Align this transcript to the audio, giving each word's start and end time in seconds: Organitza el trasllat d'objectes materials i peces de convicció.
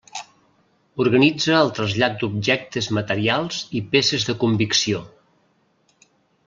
Organitza 1.03 1.53
el 1.65 1.69
trasllat 1.81 2.17
d'objectes 2.23 2.89
materials 2.99 3.61
i 3.81 3.83
peces 3.95 4.29
de 4.31 4.39
convicció. 4.45 5.03